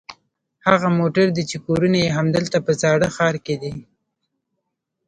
هغه 0.67 0.87
موټر 0.99 1.27
دي 1.35 1.43
چې 1.49 1.57
کورونه 1.65 1.97
یې 2.03 2.15
همدلته 2.17 2.57
په 2.65 2.71
زاړه 2.81 3.07
ښار 3.15 3.35
کې 3.45 3.55
دي. 3.61 3.73